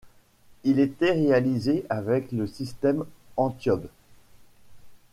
Il 0.63 0.79
était 0.79 1.11
réalisé 1.11 1.85
avec 1.87 2.31
le 2.31 2.47
système 2.47 3.05
Antiope. 3.37 3.87